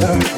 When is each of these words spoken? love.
love. 0.00 0.37